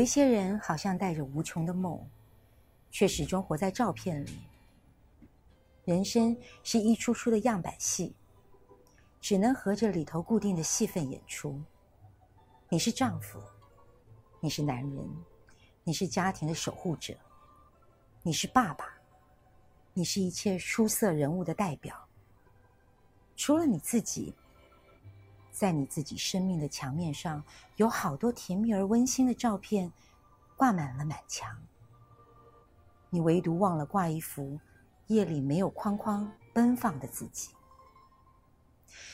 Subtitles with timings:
[0.00, 2.02] 有一些人好像带着无穷的梦，
[2.90, 4.38] 却始终活在照片里。
[5.84, 6.34] 人生
[6.64, 8.14] 是一出出的样板戏，
[9.20, 11.60] 只能合着里头固定的戏份演出。
[12.70, 13.38] 你是丈夫，
[14.40, 15.06] 你是男人，
[15.84, 17.14] 你是家庭的守护者，
[18.22, 18.86] 你是爸爸，
[19.92, 22.08] 你是一切出色人物的代表。
[23.36, 24.34] 除了你自己，
[25.60, 27.44] 在你自己生命的墙面上，
[27.76, 29.92] 有好多甜蜜而温馨的照片，
[30.56, 31.54] 挂满了满墙。
[33.10, 34.58] 你唯独忘了挂一幅
[35.08, 37.50] 夜里没有框框奔放的自己。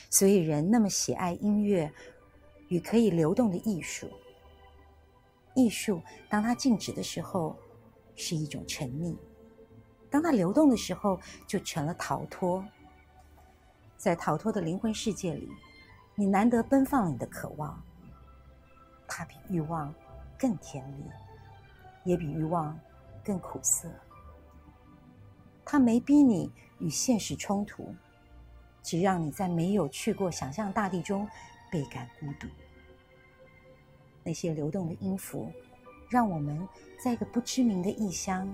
[0.09, 1.93] 所以，人那么喜爱音乐。
[2.69, 4.09] 与可以流动的艺术，
[5.53, 7.57] 艺术当它静止的时候，
[8.15, 9.17] 是一种沉溺；
[10.09, 12.65] 当它流动的时候，就成了逃脱。
[13.97, 15.49] 在逃脱的灵魂世界里，
[16.19, 17.79] 你难得奔放了你的渴望，
[19.07, 19.93] 它比欲望
[20.35, 21.05] 更甜蜜，
[22.03, 22.77] 也比欲望
[23.23, 23.87] 更苦涩。
[25.63, 27.93] 它没逼你与现实冲突，
[28.81, 31.29] 只让你在没有去过想象大地中。
[31.69, 32.47] 倍感孤独。
[34.23, 35.51] 那些流动的音符，
[36.09, 36.65] 让我们
[36.97, 38.51] 在一个不知名的异乡，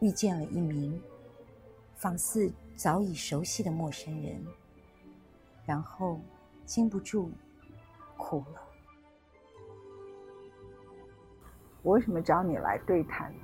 [0.00, 1.00] 遇见了一名
[1.94, 4.44] 仿似早已熟悉的陌生人，
[5.64, 6.20] 然后
[6.64, 7.30] 禁不住
[8.16, 8.60] 哭了。
[11.82, 13.40] 我为什么找你来对谈呢？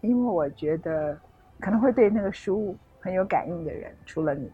[0.00, 1.18] 因为我觉得
[1.58, 4.50] 可能会对那个书很有感应的人，除了你，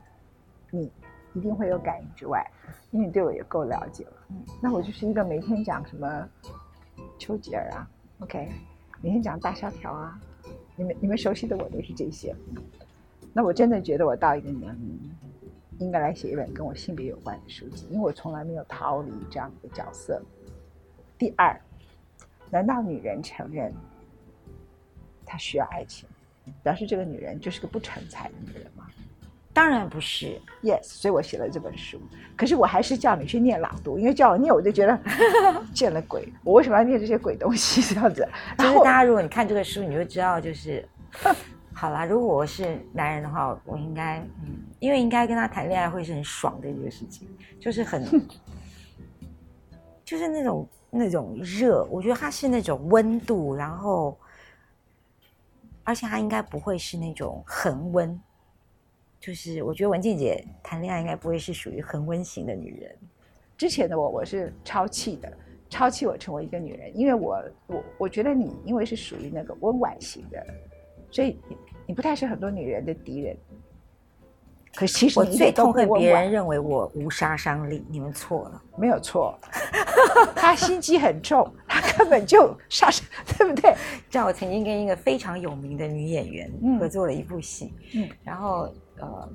[0.71, 0.93] 你。
[1.35, 2.51] 一定会有感应之外，
[2.91, 4.13] 因为你对我也够了解了。
[4.31, 6.27] 嗯，那我就是一个每天讲什么
[7.19, 7.87] 丘吉尔啊
[8.21, 8.51] ，OK，
[9.03, 10.19] 每天讲大萧条啊，
[10.77, 12.35] 你们你们熟悉的我都是这些。
[13.35, 15.11] 那我真的觉得我到一个年龄，
[15.79, 20.23] 应该来写一本跟我性别有关的书籍，因为我从来没有逃离这样的角色。
[21.19, 21.59] 第二，
[22.51, 23.73] 难道女人承认
[25.25, 26.09] 她需要爱情，
[26.63, 28.87] 表示这个女人就是个不成才的女人吗？
[29.53, 31.99] 当然不是，yes，所以我写了这本书。
[32.37, 35.01] 可是我还是叫你去念朗读，因为叫我念，我就觉得
[35.73, 36.31] 见了鬼。
[36.45, 37.81] 我为什么要念这些鬼东西？
[37.95, 38.29] 这样子，
[38.59, 40.87] 就是大家如果你看这个书，你就知道，就是
[41.77, 42.07] 好啦。
[42.07, 47.29] 如果我是男人的话，我应该嗯，因为应该跟他谈恋爱会是很爽的一个事情，
[47.61, 48.03] 就是很，
[50.03, 51.85] 就是那种那种热。
[51.91, 54.19] 我觉得他是那种温度，然后，
[55.85, 58.19] 而且他应该不会是那种恒温。
[59.21, 62.97] 就是我觉得文静姐谈恋爱应该不会是属于恒温型的女人。
[63.59, 65.31] 之前的我我是超气的，
[65.69, 70.47] 超气我成为一个女人，因为我我我觉得你因为是属于那个温婉型的，
[71.17, 71.57] 所以你
[71.87, 73.35] 你不太是很多女人的敌人。
[74.75, 79.35] 可其实我最痛恨别人认为我无杀伤力，你们错了，没有错。
[80.35, 83.03] 他心机很重，他根本就杀伤，
[83.39, 83.75] 对不对？
[84.11, 88.71] 像我曾经跟一个非常有名的女演员合作了一部戏，嗯，然后。
[88.99, 89.29] 呃，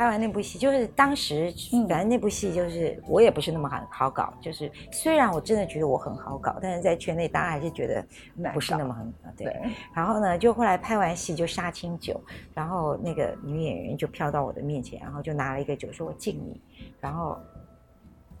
[0.00, 1.52] 拍完那部戏，就是当时
[1.86, 8.02] 反正那部戏就是我也不是那么好好搞，就是虽然我真的觉得我很好搞，但是在圈内大家还是觉得
[8.54, 9.54] 不是那么很对。
[9.94, 12.18] 然后呢，就后来拍完戏就杀青酒，
[12.54, 16.58] 然后那个女演员就飘到我的面前，然后就拿了一个酒说：“我敬你。”
[16.98, 17.38] 然后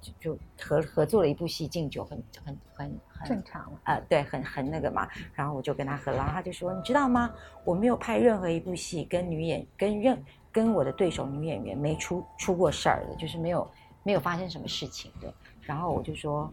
[0.00, 5.06] 就就合合作了一部戏，敬酒很很很很正常啊，对，很很那个嘛。
[5.34, 7.30] 然后我就跟他喝，然后他就说：“你知道吗？
[7.64, 10.18] 我没有拍任何一部戏跟女演跟任。”
[10.52, 13.70] 跟我的对手女演员没出出过事儿的，就是没有
[14.02, 15.32] 没有发生什么事情的。
[15.62, 16.52] 然后我就说，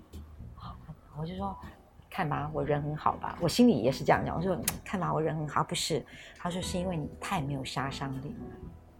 [1.19, 1.57] 我就说，
[2.09, 3.37] 看吧，我人很好吧？
[3.41, 4.35] 我心里也是这样讲。
[4.35, 5.63] 我说，看吧，我人很好。
[5.63, 6.05] 不是，
[6.37, 8.45] 他说是因为你太没有杀伤力了，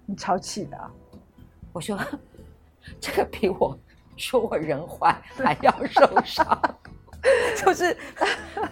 [0.05, 0.91] 你超气的。
[1.71, 1.99] 我说，
[2.99, 3.77] 这个比我
[4.15, 6.77] 说我人坏还要受伤，
[7.55, 7.97] 就是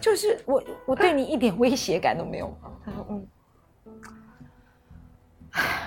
[0.02, 2.52] 就是我我对你一点威胁感都没有。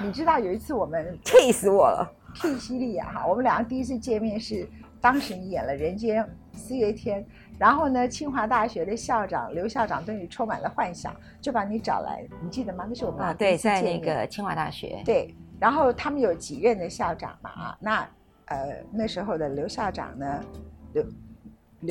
[0.01, 4.69] 你知道有一次我们气死我了，气西利亚哈，我们两个第一次见面是
[5.01, 7.23] 当时你演了《人间四月天》，
[7.59, 12.87] 然后呢，清华大学的校长刘校长对你充满了幻想，就把你找来，你记得吗？
[12.89, 18.09] 那是我们啊，对，在那个清华大学，对，然后他们有几任的校长嘛啊，那
[18.47, 20.45] 呃那时候的刘校长呢，
[20.93, 21.03] 刘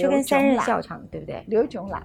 [0.03, 1.44] 就跟三任校长对不对？
[1.48, 2.01] 刘炯朗，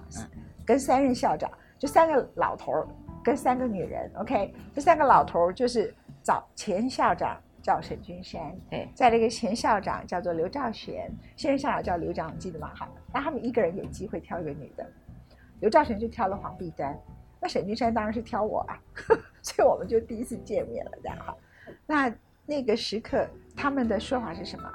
[0.65, 1.49] 跟三任校长
[1.79, 2.87] 就三个老头儿。
[3.23, 12.71] 跟三个女人，OK，这三个老头就是找前校长叫沈君山，对，在那个前校长叫做刘兆玄，现任校长叫刘长，记得吗？
[12.75, 14.85] 好，那他们一个人有机会挑一个女的，
[15.61, 16.99] 刘兆玄就挑了黄碧丹，
[17.39, 18.77] 那沈君山当然是挑我啊，
[19.41, 21.35] 所以我们就第一次见面了，这样哈。
[21.87, 22.13] 那
[22.45, 23.25] 那个时刻
[23.55, 24.69] 他们的说法是什么？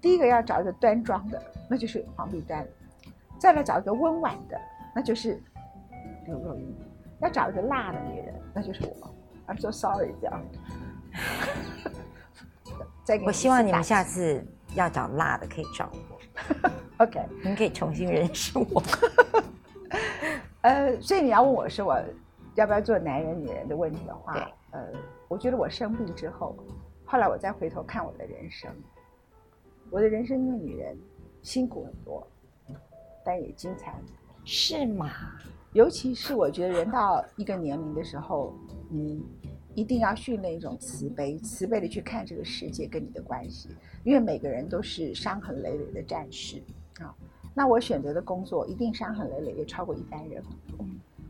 [0.00, 2.66] 第一个要找一个端庄的，那就是黄碧丹。
[3.38, 4.60] 再来找一个温婉的，
[4.94, 5.40] 那就是
[6.26, 6.74] 刘若英；
[7.20, 9.14] 要找一个辣的女人，那就是我。
[9.46, 10.42] I'm so sorry，这样。
[13.04, 16.70] 再我希望你们下次要找辣的，可以找我。
[17.04, 18.82] OK，您可以重新认识我。
[20.62, 21.98] 呃，所以你要问我是我
[22.54, 24.34] 要不要做男人女人的问题的话，
[24.70, 24.86] 呃，
[25.26, 26.54] 我觉得我生病之后，
[27.04, 28.70] 后来我再回头看我的人生，
[29.90, 30.96] 我的人生因为女人
[31.42, 32.26] 辛苦很多，
[33.24, 33.94] 但也精彩，
[34.44, 35.10] 是吗？
[35.72, 38.52] 尤其是我觉得人到一个年龄的时候，
[38.88, 39.22] 你
[39.74, 43.68] 一定要训练一种慈悲，慈悲的去看这个世界跟你的关系，
[44.02, 46.60] 因为每个人都是伤痕累累的战士
[46.98, 47.14] 啊。
[47.54, 50.42] 那我选择的工作一定伤痕累累，也超过一般人。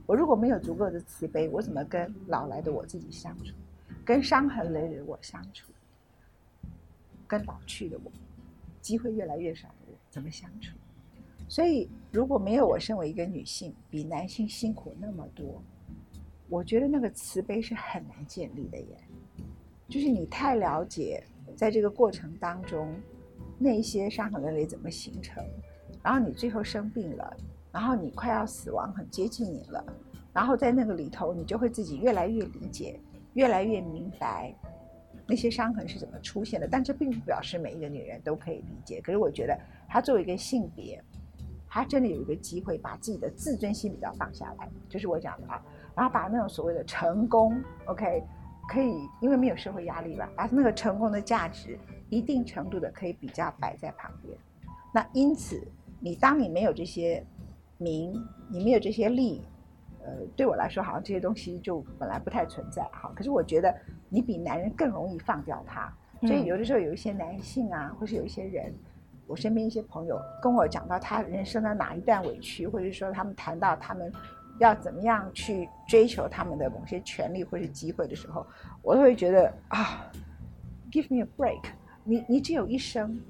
[0.06, 3.54] 我如果没有足够的慈悲，我怎么跟老来的我自己相处？
[4.04, 5.70] 跟伤痕累累我相处？
[7.28, 8.10] 跟老去的我，
[8.80, 10.74] 机会越来越少的我怎么相处？
[11.46, 15.62] 所以，如果没有我身为一个女性比男性辛苦那么多，
[16.48, 18.98] 我觉得那个慈悲是很难建立的耶。
[19.88, 21.22] 就是你太了解，
[21.56, 22.94] 在这个过程当中，
[23.58, 25.44] 那些伤痕累累怎么形成。
[26.02, 27.36] 然后你最后生病了，
[27.70, 29.84] 然后你快要死亡，很接近你了，
[30.32, 32.98] 然后在那个里头，你就会自己越来越理解，
[33.34, 34.54] 越来越明白
[35.26, 36.66] 那些伤痕是怎么出现的。
[36.66, 39.00] 但这并不表示每一个女人都可以理解。
[39.00, 39.56] 可是我觉得，
[39.88, 41.02] 她作为一个性别，
[41.70, 45.62] 她真的有一个机会把自己的自尊心比较放下来，就是我讲的啊，
[45.96, 48.22] 然后把那种所谓的成功，OK，
[48.68, 51.78] 可以因为没有社会压力吧，把那个成功的价值
[52.10, 54.36] 一定程度的可以比较摆在旁边。
[54.92, 55.66] 那因此。
[56.02, 57.22] 你当你没有这些
[57.76, 58.14] 名，
[58.48, 59.42] 你没有这些利，
[60.02, 63.12] 呃，对我来说好像这些东西就本来不太存在哈。
[63.14, 63.70] 可是我觉得
[64.08, 68.74] 你比男人更容易放掉它，所以有的时候有一些男性啊，或是有一些人，
[69.30, 74.12] 我身边一些朋友跟我讲到他人生的哪一段委屈，或者说他们谈到他们
[74.58, 78.44] 要怎么样去追求他们的某些权利或是机会的时候，
[78.82, 80.10] 我都会觉得啊
[80.90, 81.62] ，give me a break，
[82.02, 83.20] 你你只有一生。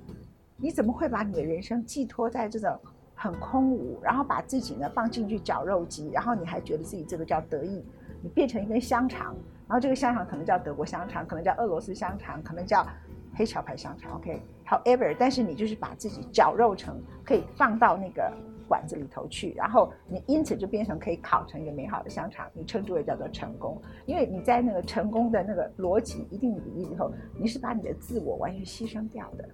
[0.62, 2.78] 你怎么会把你的人生寄托在这种
[3.14, 7.82] 很空无，然后把自己呢放进去绞肉机，然后你还觉得自己这个叫得意？
[8.22, 9.34] 你变成一根香肠，
[9.66, 12.86] 然后这个香肠可能叫德国香肠，可能叫俄罗斯香肠，可能叫
[13.34, 14.16] 黑桥牌香肠。
[14.16, 18.32] OK，however，但是你就是把自己绞肉成可以放到那个
[18.68, 29.48] 管子里头去，然后你因此就变成可以烤成一个美好的香肠，你称之为叫做成功，因为你在那个成功的那个逻辑一定比例里头，你是把你的自我完全牺牲掉的。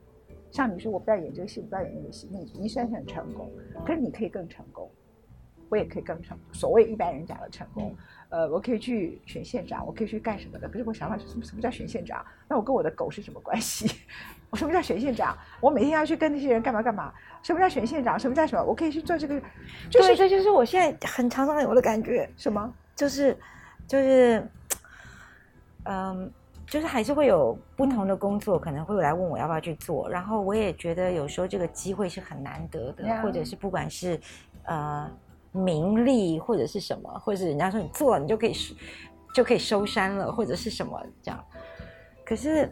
[0.51, 3.51] 像你说我不要演这个戏，不要演那个戏，你你虽然很成功，
[3.85, 4.91] 可是你可以更成功，
[5.69, 6.39] 我也可以更成。
[6.53, 7.95] 所谓一般人讲的成功，
[8.29, 10.69] 呃，我可以去选县长，我可以去干什么的？
[10.69, 11.45] 可是我想法是什么？
[11.45, 12.25] 什么叫选县长？
[12.49, 13.91] 那我跟我的狗是什么关系？
[14.51, 15.37] 我 什么叫选县长？
[15.61, 17.13] 我每天要去跟那些人干嘛干嘛？
[17.43, 18.19] 什么叫选县长？
[18.19, 18.65] 什么叫什么？
[18.65, 19.41] 我可以去做这个？
[19.91, 22.29] 对，这就是我现在很常常有的感觉。
[22.37, 22.73] 什么？
[22.95, 23.37] 就是，
[23.87, 24.49] 就是，
[25.85, 26.33] 嗯。
[26.69, 34.19] 就是还是会有不同的工作，可能会来问我要不要去做，然后我也觉得有时候这个机会是很难得的，或者是不管是
[34.65, 35.09] 呃
[35.53, 38.53] 名利或者是什么，或者是人家说你做了你就可以
[39.35, 41.45] 就可以收山了，或者是什么这样，
[42.25, 42.71] 可是。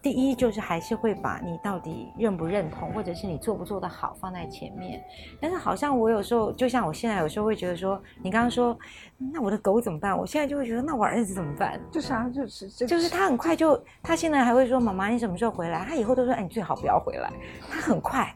[0.00, 5.02] 第一就是还是会把你到底认不认同，或者是你做不做得好放在前面。
[5.40, 8.78] 但是好像我有时候，就像我现在有时候会觉得说，你刚刚说，
[9.18, 10.16] 那我的狗怎么办？
[10.16, 11.80] 我现在就会觉得，那我儿子怎么办？
[11.90, 15.84] 就是啊，就是就是他很快就，他现在还会说，妈妈你什么时候回来？
[15.84, 17.28] 他以后都说，哎，你最好不要回来。
[17.68, 18.32] 他很快，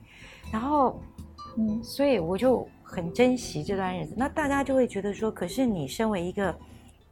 [0.53, 1.01] 然后，
[1.57, 4.15] 嗯，所以我就很珍惜这段日子。
[4.17, 6.55] 那大家就会觉得说，可是你身为一个。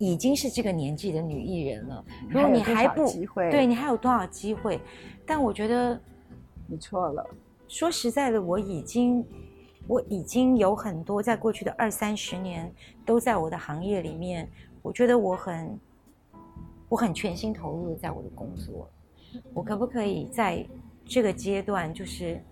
[0.03, 3.05] 已经是这个年纪的女艺人了，如果你还不
[3.51, 4.81] 对你还有多少机会？
[5.27, 6.01] 但我觉得
[6.67, 7.23] 你错了。
[7.69, 9.23] 说实在的，我已经
[9.87, 12.73] 我已经有很多在过去的二三十年
[13.05, 15.79] 都在我的行业里面，我觉得我很
[16.89, 18.89] 我很全心投入在我的工作。
[19.53, 20.67] 我可不可以在
[21.05, 22.43] 这个阶段，就是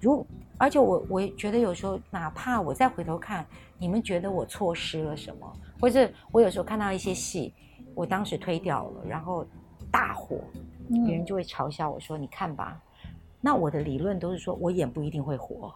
[0.00, 0.26] 如
[0.58, 3.46] 而且我我觉得有时候，哪怕我再回头看，
[3.78, 5.52] 你们觉得我错失了什么？
[5.80, 7.54] 或者我有时候看到一些戏，
[7.94, 9.46] 我当时推掉了，然后
[9.90, 10.40] 大火，
[10.88, 12.82] 别人就会嘲笑我说：“你看吧。”
[13.40, 15.72] 那我的理论都是说我演不一定会火，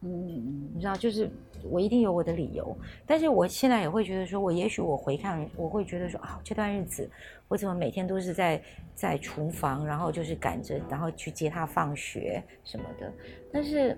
[0.00, 1.30] 嗯嗯，你知道，就是
[1.62, 2.74] 我一定有我的理由。
[3.06, 7.08] 但是我现在也会觉得说，我也许我回看，我会觉得说啊，这段日子
[7.48, 8.62] 我怎么每天都是在
[8.94, 13.12] 在厨房，然后就是赶着，然后去接他放学什么的。
[13.52, 13.94] 但是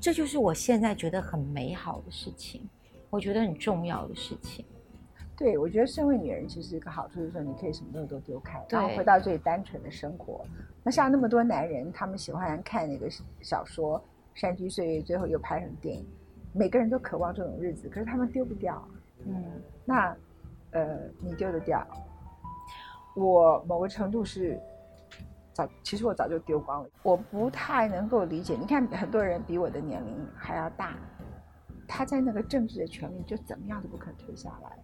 [0.00, 2.68] 这就是我现在觉得很美好的事情。
[3.10, 4.62] 我觉得很重要的事情，
[5.34, 10.44] 对我觉得身为女人，其实一个好处就是说，你可以什么东西都丢开，然后回到最单纯的生活。
[10.82, 13.08] 那像那么多男人，他们喜欢看那个
[13.40, 13.98] 小说，
[14.34, 16.06] 山居岁月》，最后又拍成电影，
[16.52, 18.86] 每个人都渴望这种日子，可是他们丢不掉。
[19.24, 19.42] 嗯，
[19.86, 20.14] 那
[20.72, 21.82] 呃，你丢得掉？
[23.16, 24.60] 我某个程度是
[25.58, 26.88] 早，其实我早就丢光了。
[27.02, 30.96] 我不太能够理解，你看很多人比我的年龄还要大，
[31.88, 34.78] 他在那个政治的权利就怎么样都不肯退下来，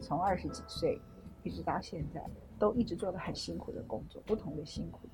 [0.00, 1.00] 从二十几岁
[1.42, 2.24] 一直到现在，
[2.56, 5.08] 都一直做的很辛苦的工作，不同的辛苦，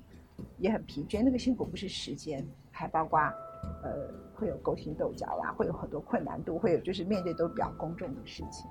[0.59, 1.23] 也很疲倦。
[1.23, 3.19] 那个辛苦不是时间，还包括
[3.81, 8.69] 呃会有勾心斗角啦，会有很多困难度，会有就是面对都比较公众的事情。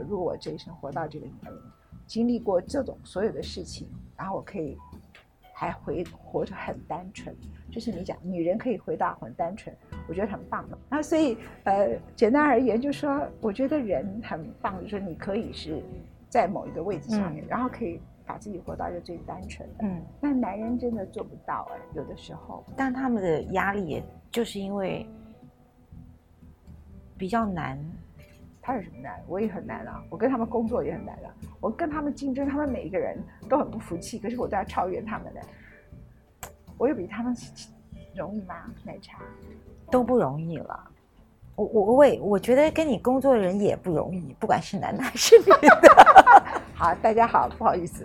[0.00, 1.62] 如果我这一生活到这个年龄，
[2.08, 4.76] 经历过这种所有的事情，然后我可以
[5.52, 7.34] 还回活着很单纯，
[7.70, 9.74] 就是你讲女人可以回到很单纯，
[10.08, 10.78] 我觉得很棒的。
[10.88, 15.82] 那所以呃，简单而言，就是说我觉得人很棒，就是说你可以是
[16.28, 19.84] 在某一个位置上面，然后可以把自己活到一个最单纯的。
[19.84, 22.64] 嗯，那男人真的做不到哎，有的时候。
[22.76, 25.06] 但他们的压力，也就是因为
[27.16, 27.78] 比较难。
[28.66, 29.22] 他有什么难？
[29.28, 30.02] 我也很难啊！
[30.10, 31.30] 我跟他们工作也很难啊！
[31.60, 33.16] 我跟他们竞争，他们每一个人
[33.48, 35.40] 都很不服气，可是我都要超越他们的。
[36.76, 37.32] 我有比他们
[38.16, 38.56] 容易吗？
[38.82, 39.20] 奶茶
[39.88, 40.90] 都不容易了。
[41.54, 46.04] 我我我我觉得跟你工作的人也不容易，不管是男的还是女的。
[46.74, 48.02] 好，大家好，不好意思，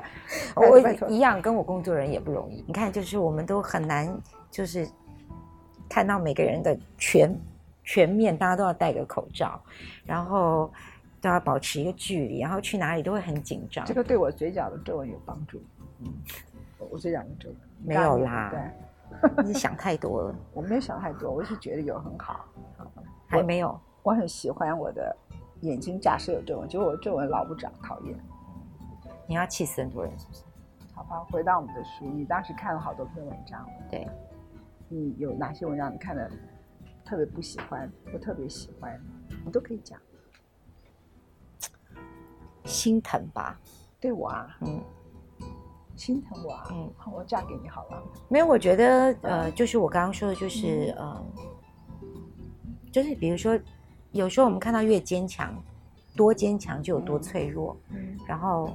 [0.54, 2.62] 我一样跟我工作人也不容易。
[2.66, 4.14] 你看，就是我们都很难，
[4.50, 4.86] 就是
[5.88, 7.34] 看到每个人的全。
[7.84, 9.60] 全面，大家都要戴个口罩，
[10.04, 10.72] 然后
[11.20, 13.84] 都要保持一个距离，然后去哪里都会很紧张。
[13.84, 15.62] 这个对我嘴角的皱纹有帮助。
[16.00, 16.12] 嗯，
[16.90, 18.50] 我嘴角的皱纹没有啦。
[18.50, 20.34] 对，你想太多了。
[20.54, 22.46] 我没有想太多，我是觉得有很好。
[23.26, 23.78] 还没有。
[24.02, 25.16] 我很喜欢我的
[25.60, 28.18] 眼睛，假设有皱纹，结果我皱纹老不长，讨厌。
[29.26, 30.42] 你要气死很多人是不是？
[30.94, 33.66] 好吧，回到我们的书，你当时看了好多篇文章。
[33.90, 34.06] 对。
[34.88, 36.30] 你有哪些文章你看的？
[37.04, 38.98] 特别不喜欢，我特别喜欢，
[39.44, 40.00] 你都可以讲。
[42.64, 43.60] 心疼吧？
[44.00, 44.80] 对我啊，嗯，
[45.96, 48.02] 心疼我啊，嗯，我嫁给你好了。
[48.28, 51.24] 没有，我觉得呃，就是我刚刚说的，就是呃，
[52.90, 53.58] 就是比如说，
[54.12, 55.54] 有时候我们看到越坚强，
[56.16, 58.70] 多坚强就有多脆弱，嗯，然后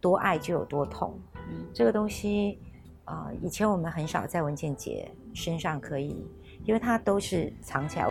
[0.00, 2.60] 多爱就有多痛，嗯，这个东西
[3.04, 6.24] 啊，以前我们很少在文建杰身上可以。
[6.64, 8.08] 因为它都是藏起来。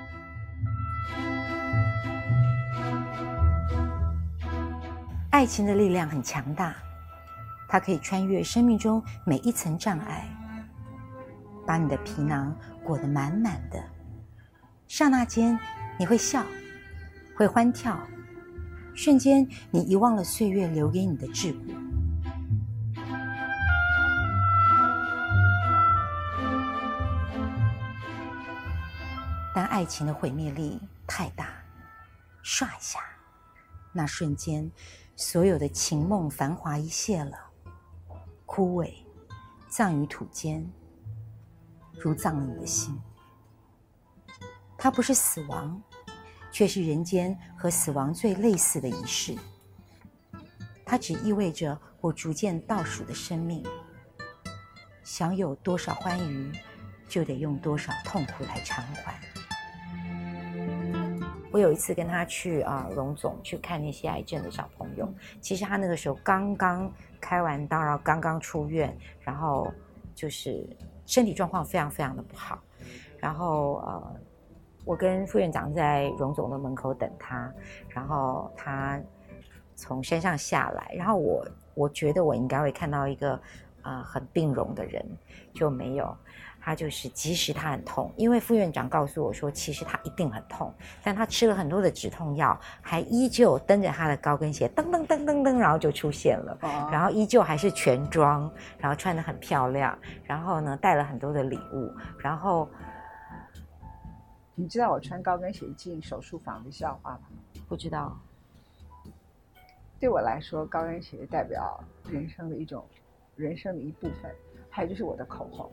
[5.31, 6.75] 爱情的力量很强大，
[7.67, 10.29] 它可以穿越生命中每一层障碍，
[11.65, 13.83] 把你的皮囊裹得满满的。
[14.87, 15.57] 刹那间，
[15.97, 16.45] 你会笑，
[17.35, 17.99] 会欢跳，
[18.93, 21.92] 瞬间你遗忘了岁月留给你的桎梏。
[29.53, 31.63] 但爱情的毁灭力太大，
[32.43, 32.99] 唰一下，
[33.91, 34.69] 那瞬间，
[35.15, 37.37] 所有的情梦繁华一谢了，
[38.47, 38.91] 枯萎，
[39.69, 40.67] 葬于土间，
[41.93, 42.99] 如葬了你的心。
[44.75, 45.79] 它不是死亡，
[46.51, 49.37] 却是人间和死亡最类似的仪式。
[50.83, 53.63] 它只意味着我逐渐倒数的生命，
[55.03, 56.51] 想有多少欢愉，
[57.07, 59.32] 就得用多少痛苦来偿还。
[61.53, 65.07] 我有一次跟他去啊，荣总去看那些癌症的小朋友。
[65.39, 66.91] 其实他那个时候刚刚
[67.21, 69.71] 开完刀，然后刚刚出院，然后
[70.15, 70.67] 就是
[71.05, 72.59] 身体状况非常非常的不好。
[73.19, 74.15] 然后呃，
[74.83, 77.53] 我跟副院长在荣总的门口等他，
[77.87, 78.99] 然后他
[79.75, 83.39] 从山上下来，然后我我觉得我应该会看到一个
[83.83, 85.05] 啊很病容的人，
[85.53, 86.17] 就没有。
[86.65, 96.57] 他就是，即使他很痛，因为副院长告诉我说，其实他一定很痛，但他吃了很多的止痛药，还依旧蹬着他的高跟鞋，噔噔噔噔噔，然后就出现了，
[96.89, 102.69] 然后依旧还是全妆，然后穿的很漂亮，然后呢带了很多的礼物，然后，
[104.55, 107.23] 你知道我穿高跟鞋进手术房的笑话吗？
[107.67, 108.17] 不知道。
[109.99, 112.85] 对我来说，高跟鞋代表人生的一种，
[113.35, 114.33] 人生的一部分，
[114.69, 115.69] 还有就是我的口红。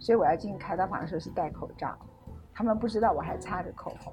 [0.00, 1.96] 所以我要进开刀房的时候是戴口罩，
[2.54, 4.12] 他们不知道我还擦着口红。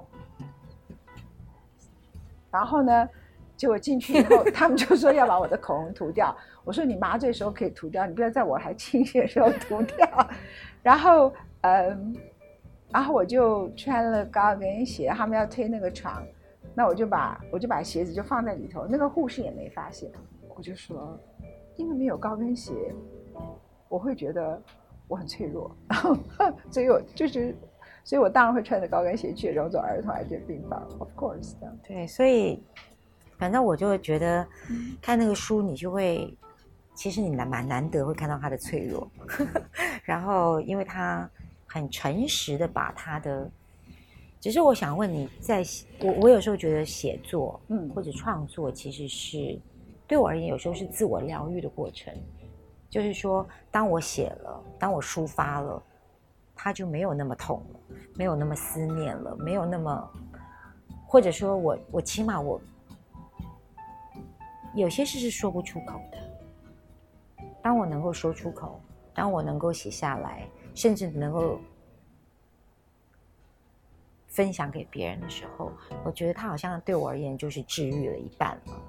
[2.50, 3.08] 然后呢，
[3.56, 6.36] 结果进去以后，他们就说要把我的口红涂掉。
[6.62, 10.28] 我说你麻醉时候可以涂掉，你不要在我还清醒的时候涂掉。
[10.82, 12.14] 然后，嗯，
[12.90, 16.22] 然后我就穿了高跟鞋，他们要推那个床，
[16.74, 20.10] 那我就把我就把鞋子就放在里头，那个护士也没发现。
[20.54, 21.18] 我就说，
[21.76, 22.72] 因为没有高跟鞋，
[23.88, 24.62] 我会觉得。
[25.08, 25.74] 我很脆弱，
[26.70, 27.56] 所以我就是，
[28.04, 31.76] 所以我当然会穿着高跟鞋去游走儿童癌症病房，of course 的。
[31.82, 32.62] 对，所以
[33.38, 34.46] 反正我就会觉得
[35.00, 36.36] 看那个书，你就会
[36.94, 39.10] 其实你难蛮难得会看到他的脆弱，
[40.04, 41.28] 然后因为他
[41.66, 43.50] 很诚实的把他的，
[44.40, 45.62] 只是我想问你，在
[46.00, 49.58] 我我有时候觉得写作，嗯，或者创作其实是
[50.06, 52.12] 对我而言有时候是自我疗愈的过程。
[52.90, 55.82] 就是说，当我写了，当我抒发了，
[56.54, 57.80] 他就没有那么痛了，
[58.14, 60.10] 没有那么思念了，没有那么，
[61.06, 62.58] 或者说我我起码我
[64.74, 66.18] 有些事是说不出口的。
[67.62, 68.80] 当我能够说出口，
[69.12, 71.60] 当我能够写下来，甚至能够
[74.28, 75.70] 分享给别人的时候，
[76.04, 78.82] 我觉得他好像对我而言就是治愈了一半了。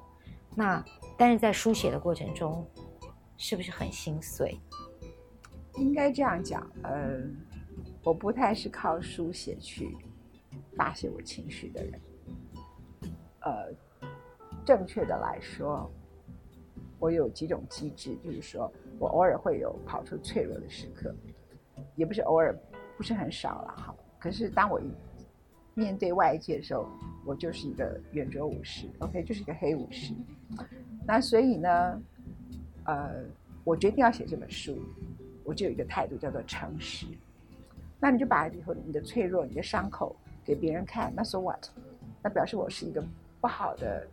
[0.55, 0.81] 那
[1.17, 2.65] 但是在书写的过程中。
[3.39, 4.59] 是不是很心碎？
[5.75, 7.21] 应该这样讲，呃，
[8.03, 9.97] 我不太是靠书写去
[10.75, 12.01] 发泄我情绪的人。
[13.39, 13.71] 呃，
[14.65, 15.89] 正确的来说，
[16.99, 18.69] 我有几种机制，就是说
[18.99, 21.15] 我偶尔会有跑出脆弱的时刻，
[21.95, 22.53] 也不是偶尔，
[22.97, 23.95] 不是很少了哈。
[24.19, 24.81] 可是当我
[25.75, 26.89] 面对外界的时候，
[27.25, 30.13] 我就是一个圆桌武士，OK，就是一个黑武士。
[31.07, 32.01] 那所以呢？
[32.89, 33.23] 呃，
[33.63, 34.79] 我决定要写这本书，
[35.43, 37.05] 我就有一个态度叫做诚实。
[37.99, 41.63] 那你就把以后你的脆弱、你的伤口给别人看，那 so what？
[42.23, 43.03] 那表示我是一个
[43.39, 44.07] 不好的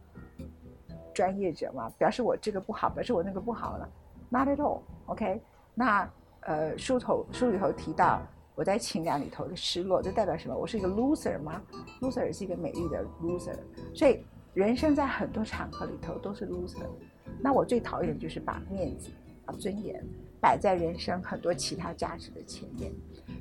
[1.14, 1.90] 专业者吗？
[1.96, 3.88] 表示我这个不好，表示我那个不好了
[4.28, 4.82] ？Not at all。
[5.06, 5.40] OK？
[5.74, 6.06] 那
[6.40, 8.20] 呃，书头书里头提到
[8.54, 10.54] 我在情感里头的失落，这代表什么？
[10.54, 11.62] 我是一个 loser 吗
[12.02, 13.56] ？loser 是一个美丽的 loser，
[13.94, 16.86] 所以人生在很多场合里头都是 loser。
[17.40, 19.10] 那我最讨厌的就是把面子、
[19.44, 20.02] 把尊严
[20.40, 22.92] 摆在人生很多其他价值的前面，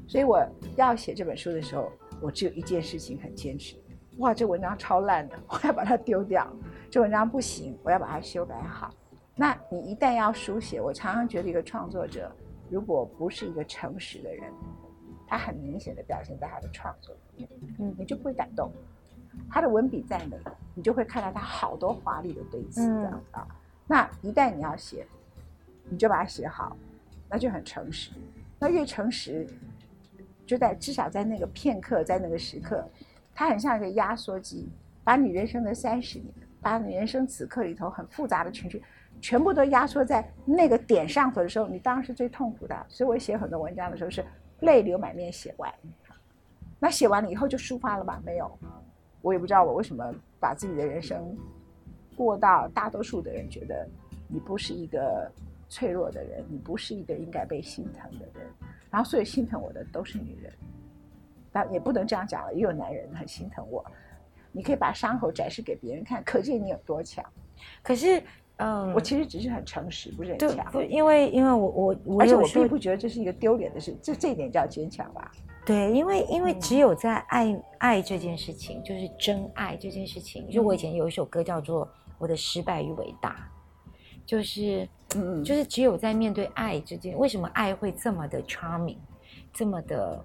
[0.08, 3.76] 所以我要写这本书的时候，我只有一件事情很坚持：
[4.18, 6.46] 哇，这文章超烂的，我要把它丢掉；
[6.90, 8.94] 这文章不行，我要把它修改好。
[9.36, 12.32] 那你一旦要书写，我常常觉得一个创作者
[12.70, 14.52] 如果不是一个诚实的人，
[15.28, 18.72] 他很明显的表现在他的创作里面，嗯，你就不会感动。
[19.50, 20.38] 他的文笔再美，
[20.74, 23.46] 你就会看到他好多华丽的堆词这样啊。
[23.88, 25.06] 那一旦你要写，
[25.90, 26.76] 你就把它写好，
[27.30, 28.12] 那就很诚实。
[28.58, 29.48] 那越诚实，
[30.46, 32.88] 就在至少在那个片刻，在那个时刻，
[33.34, 34.68] 它很像一个压缩机，
[35.04, 38.82] 把你人生的三十年，把你人生此刻里头很复杂的情绪，
[39.22, 42.86] 全部都压缩在那个点上头的时候，你当然是最痛苦的。
[42.90, 44.26] 所以我写很多文章的时候是
[44.62, 45.72] 泪流满面写完。
[46.80, 48.22] 那写完了以后就抒发了吧？
[48.26, 48.58] 没有，
[49.22, 51.38] 我也不知道我为什么把自己的人生。
[52.16, 53.88] 过到大多数的人觉得
[54.28, 55.32] 你不是一个
[55.68, 58.48] 脆弱的人，你不是一个应该被心疼的人，
[58.90, 60.54] 然后所以心疼我的都是女人，
[61.52, 63.84] 但也不能这样讲了，也有男人很心疼我。
[64.52, 67.26] 你可以把伤口展示给别人看，可见你有多强。
[67.84, 68.24] 可是，
[68.58, 70.72] 嗯，我其实只是很诚实，不是很强。
[70.72, 75.30] 对，因为因为我我我，而且我并不觉得这是一个丢脸的事，这这一点叫坚强吧。
[75.66, 81.86] 对，因为因为只有在爱爱这件事情，就是真爱这件事情，就我以前有一首歌叫做。
[82.18, 83.50] 我的失败与伟大，
[84.26, 88.98] 就是，嗯，就是只有在面对爱之间，为什么爱会这么的 charming，
[89.54, 90.24] 这么的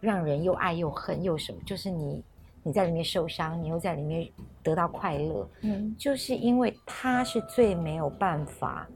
[0.00, 1.58] 让人又爱又恨又什么？
[1.64, 2.24] 就是你
[2.62, 4.30] 你在里面受伤，你又在里面
[4.62, 8.86] 得到快乐，嗯，就是因为它是最没有办法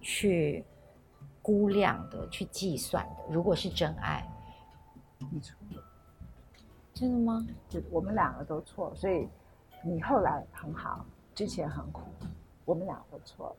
[0.00, 0.64] 去
[1.42, 3.34] 估量的、去计算的。
[3.34, 4.26] 如果是真爱，
[5.32, 5.82] 你错了，
[6.92, 7.46] 真的吗？
[7.68, 9.28] 就我们两个都错，所以
[9.82, 11.04] 你后来很好。
[11.34, 12.02] 之前很苦，
[12.64, 13.56] 我们俩会错了。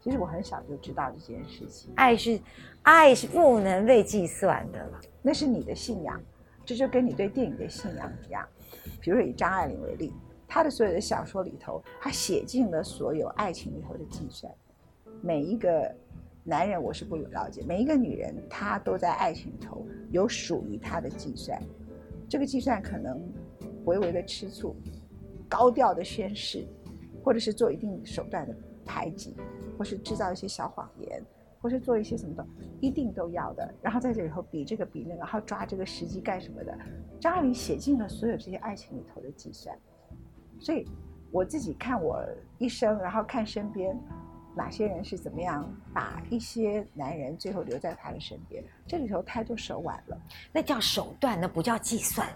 [0.00, 1.90] 其实我很小就知道这件事情。
[1.96, 2.38] 爱是，
[2.82, 5.00] 爱是不能被计算的了。
[5.22, 6.20] 那是你的信仰，
[6.66, 8.46] 这就跟你对电影的信仰一样。
[9.00, 10.12] 比如说以张爱玲为例，
[10.46, 14.52] 她的所有的小说里头，她写尽了所有爱情里头的计算。
[15.22, 15.90] 每一个
[16.42, 21.58] 男人我是不了解，每一个女人她都在爱情里头有属于她的计算。
[22.28, 23.18] 这个计算可能
[23.86, 24.76] 微微的吃醋，
[25.48, 26.66] 高调的宣誓。
[27.24, 29.34] 或者是做一定手段的排挤，
[29.78, 31.22] 或是制造一些小谎言，
[31.60, 32.46] 或是做一些什么的，
[32.80, 33.74] 一定都要的。
[33.80, 36.78] 然后在这里头比这个比那个，然后抓这个时机干什么的？
[37.18, 39.74] 张爱玲写尽了所有这些爱情里头的计算。
[40.60, 40.86] 所以
[41.30, 42.22] 我自己看我
[42.58, 43.98] 一生，然后看身边
[44.54, 50.20] 哪些人是怎么样把一些男人最后留在他的身边，这里头太多手腕了。
[50.52, 52.28] 那叫手段，那不叫计算。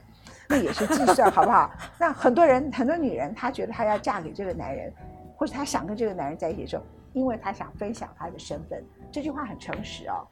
[0.49, 1.71] 那也是计算，好不好？
[1.99, 4.93] 那很多人，很多女人，她觉得她要嫁给这个男人，
[5.37, 6.83] 或者她想跟这个男人在一起的时候，
[7.13, 8.83] 因为她想分享她的身份。
[9.13, 10.27] 这句话很诚实哦，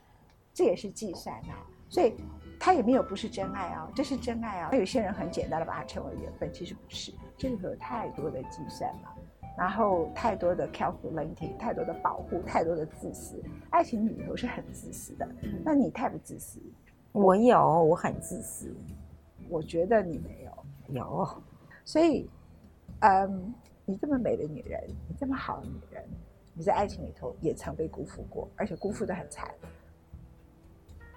[0.54, 1.62] 这也是计算啊。
[1.88, 2.16] 所以
[2.58, 4.70] 他也没有不是真爱啊，这是真爱啊。
[4.72, 9.14] 有些人很简单的把它称为缘分，其实不是，这里头有太多的计算了，
[9.56, 13.40] 然后太多的 calculating，太多的保护，太多的自私。
[13.70, 15.28] 爱情里头是很自私的，
[15.64, 16.58] 那你太不自私。
[17.12, 18.74] 我有，我很自私。
[19.48, 20.52] 我觉得你没有。
[20.88, 21.42] 有，
[21.84, 22.30] 所以，
[23.00, 23.52] 嗯，
[23.84, 26.04] 你这么美的女人，你这么好的女人，
[26.54, 29.52] 你在爱情里头也曾被辜负过，而且辜负的很惨。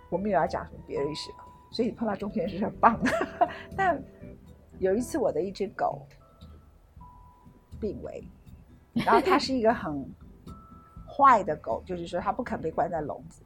[0.10, 1.30] 我们也要讲什么别的事，
[1.72, 3.12] 所以碰到中间是很棒的。
[3.78, 4.02] 但
[4.80, 6.02] 有一次，我的一只狗
[7.80, 8.28] 病危，
[8.94, 10.04] 然后它是一个很
[11.08, 13.44] 坏的狗，就是说它不肯被关在笼子。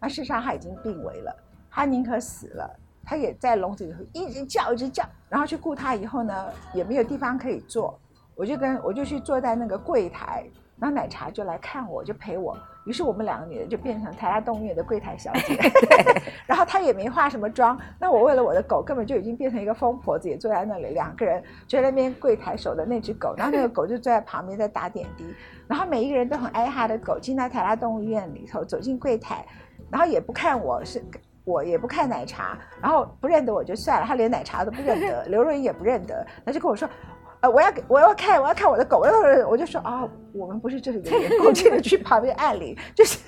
[0.00, 1.36] 那事实上它已经病危了，
[1.70, 2.80] 它宁可死了。
[3.06, 7.96] 它也在笼子里头一直叫，一直叫，然后去顾它以后呢，也没有地方可以坐，
[8.34, 10.44] 我就跟我就去坐在那个柜台，
[10.80, 15.56] 然后奶茶就来看我，就陪我，于是我们两个女人就变成台大动物园的柜台小姐，
[16.46, 25.24] 然后她也没化什么妆，那我为了我的狗，根本就已经变成一个疯婆子，也坐在那里，两个人就在那边柜台守的那只狗，然后那个狗就坐在旁边在打点滴，
[25.68, 29.46] 然后每一个人都很爱他的狗，进到台大动物园里头，走进柜台，
[29.90, 31.00] 然后也不看我是。
[31.46, 36.88] 我也不看奶茶，然后不认得我就算了，他连奶茶都不认得，刘若英也不认得，他就跟我说，
[37.40, 38.98] 呃，我要给我要看我要看我的狗，
[39.48, 43.20] 我就说啊，我们不是这里的员工，记得去旁边按铃， 就是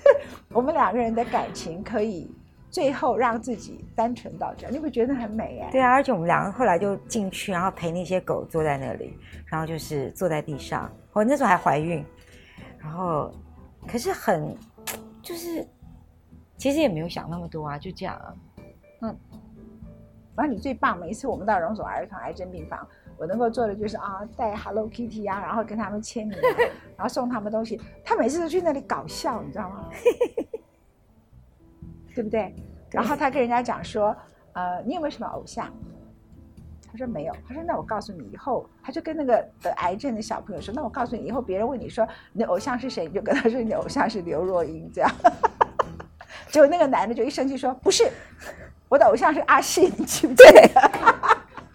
[0.50, 2.28] 我们两个人的感情可以
[2.68, 5.70] 最后让自己单纯到这，你会觉得很美哎。
[5.70, 12.04] 对啊，而且我们两个后来就进去，然后陪那些狗坐在那里，然后就是坐在地上，我那时候还怀孕，
[12.80, 13.30] 然后
[13.86, 14.52] 可是很
[15.22, 15.64] 就是。
[16.58, 18.34] 其实也没有想那么多啊，就这样啊。
[19.02, 19.16] 嗯，
[20.34, 20.98] 反正你最棒。
[20.98, 26.36] 每一次我们到荣总儿童癌症病房，我能够做的就是啊，带 Hello Kitty 啊，然后跟他们签名，
[26.98, 27.80] 然后送他们东西。
[28.04, 29.88] 他每次都去那里搞笑，你知道吗？
[32.14, 32.52] 对不对？
[32.90, 34.16] 然后他跟人家讲说，
[34.54, 35.72] 呃，你有没有什么偶像？
[36.90, 37.36] 他说没有。
[37.46, 45.10] 他说那我告诉你，以后他就跟那个得癌症的小朋友说，那我告诉你，以后别人问你说你的偶像是谁，你就跟他说你的偶像是刘若英，这样。
[46.58, 48.10] 结果那个男的就一生气说：“不是，
[48.88, 50.60] 我的偶像是阿信，你记不记得？”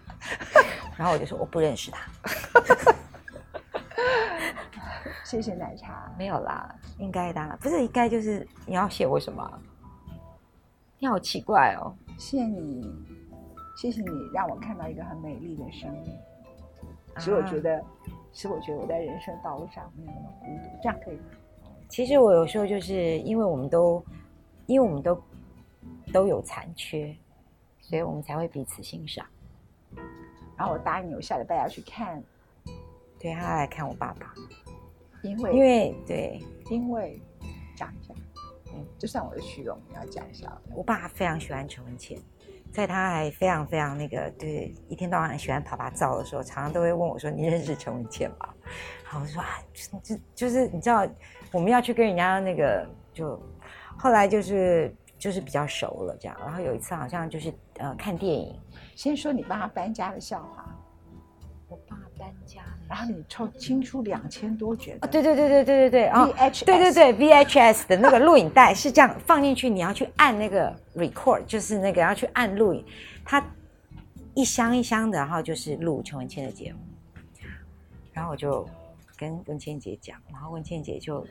[0.97, 2.05] 然后我就说：“我不认识他。
[5.23, 6.11] ”谢谢奶茶。
[6.17, 9.49] 没有啦，应该的，不是应该就是你要谢我什么？
[10.99, 11.95] 你好奇怪哦。
[12.17, 12.93] 谢谢你，
[13.77, 16.13] 谢谢你让我看到一个很美丽的生命，
[17.19, 17.81] 使我觉得，
[18.33, 20.69] 使我觉得我在人生道路上没有那么孤独。
[20.83, 21.23] 这样可以吗？
[21.87, 24.03] 其实我有时候就是因为我们都。
[24.65, 25.21] 因为我们都
[26.13, 27.15] 都有残缺，
[27.81, 29.25] 所以我们才会彼此欣赏。
[30.55, 32.23] 然后我答应你，我下礼拜要去看，
[33.19, 34.33] 对他来看我爸爸。
[35.23, 37.19] 因为因为对，因为
[37.75, 38.13] 讲一下，
[38.73, 40.51] 嗯，就算我的虚荣，你要讲一下。
[40.73, 42.19] 我爸非常喜欢陈文茜，
[42.71, 48.53] 在他还非常非常那个，对，一天到晚喜欢拍拍照的时候，常常都会问我说：“你认识陈文茜吗？”
[49.05, 49.59] 然后我说：“啊，
[50.03, 51.07] 就就是你知道，
[51.51, 53.41] 我们要去跟人家那个就。”
[53.97, 58.59] 后来就是就是比较熟了这样，然后有一次好像就是呃看电影，
[58.95, 60.69] 先说你帮他搬家的笑话。
[61.69, 64.95] 我爸搬家，然后你抽清出两千多卷。
[65.01, 72.85] 哦，对对对对对对对，VHS，对对对 VHS 的那个录影带是这样放进去，你要去按那个 record，就是那个要去按录影，
[73.25, 73.43] 它
[74.35, 76.79] 一箱一箱的，然后就是录陈文茜的节目。
[78.11, 78.69] 然后我就
[79.17, 81.25] 跟文倩姐讲，然后文倩姐就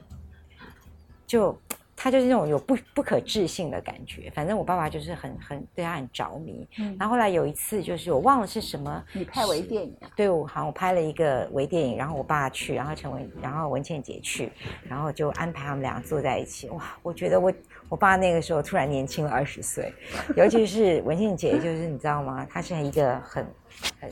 [1.25, 1.57] 就。
[2.03, 6.67] 他就是那种有不不可置信的感觉，反正我爸爸就是很很对他很着迷。
[6.79, 9.97] 嗯，然后后来有一次，就是我忘了是什么，你拍微电影？
[10.01, 14.51] 啊对，我好像我拍了一个微电影，然后我爸去，然后陈文，然后文倩姐去，
[14.83, 16.69] 然后就安排他们俩坐在一起。
[16.71, 17.53] 哇，我觉得我
[17.89, 19.95] 我爸那个时候突然年轻了二十岁，
[20.37, 22.45] 尤其是文倩姐，就是你知道吗？
[22.51, 23.47] 她是一个很
[24.01, 24.11] 很。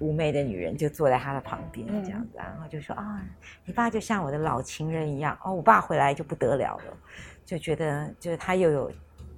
[0.00, 3.20] 妩媚的女人就坐在他的旁边，这样子，然后就说啊，
[3.64, 5.52] 你爸就像我的老情人一样哦。
[5.54, 6.96] 我爸回来就不得了了，
[7.44, 8.90] 就觉得就是他又有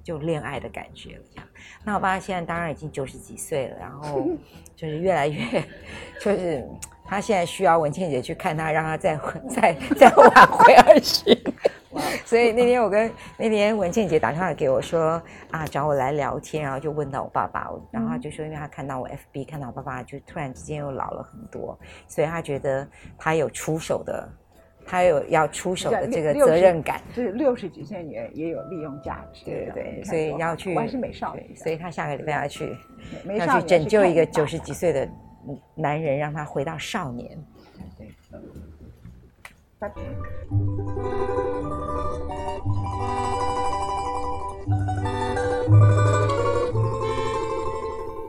[0.02, 1.48] 就恋爱的感觉了，这样。
[1.84, 4.30] 那我爸现在当然已经九十几岁了，然后
[4.76, 5.64] 就是越来越，
[6.20, 6.64] 就是
[7.04, 9.16] 他现在需要文倩姐去看他，让他再
[9.48, 11.36] 再再挽回而去。
[12.24, 22.86] 所以那天我跟那天文倩姐打电话给我说啊，找我来聊天，然后就问到我爸爸，然后他就说，因为他看到我 FB，看到我爸爸就突然之间又老了很多，所以他觉得
[23.18, 24.28] 他有出手的，
[24.86, 27.00] 他有要出手的这个责任感。
[27.14, 30.74] 就是六十几岁女人也有利用价值，对对对，所以要去。
[30.74, 32.76] 我还是美少女，所以他下个礼拜要去，
[33.26, 35.08] 要去拯救一个九十几岁的
[35.74, 37.30] 男人，让他回到少年。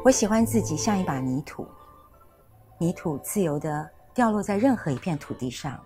[0.04, 1.66] 我喜欢自己像一把泥土，
[2.78, 5.80] 泥土自由的掉落在任何一片土地上，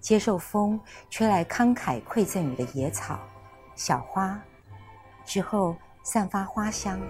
[0.00, 3.18] 接受风吹来慷慨馈赠雨的野草、
[3.76, 4.40] 小花，
[5.24, 7.00] 之后散发花香。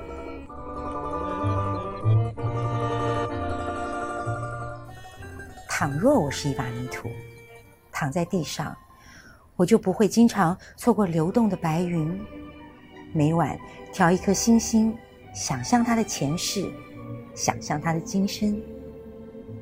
[5.66, 7.08] 倘若我是一把泥土。
[7.98, 8.76] 躺在地上，
[9.56, 12.16] 我就不会经常错过流动的白云，
[13.12, 13.58] 每晚
[13.92, 14.96] 挑一颗星星。
[15.34, 16.72] 想象他的前世，
[17.34, 18.62] 想象他的今生，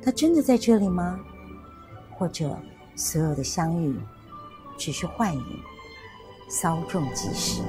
[0.03, 1.19] 他真的在这里吗？
[2.11, 2.55] 或者
[2.95, 3.99] 所有的相遇
[4.77, 5.59] 只是幻影，
[6.47, 7.63] 稍纵即逝？